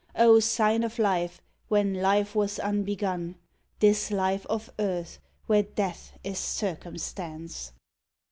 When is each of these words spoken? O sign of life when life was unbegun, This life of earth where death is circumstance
O 0.15 0.39
sign 0.39 0.81
of 0.83 0.97
life 0.97 1.43
when 1.67 1.93
life 1.93 2.33
was 2.33 2.57
unbegun, 2.57 3.35
This 3.77 4.09
life 4.09 4.47
of 4.47 4.67
earth 4.79 5.19
where 5.45 5.61
death 5.61 6.17
is 6.23 6.39
circumstance 6.39 7.71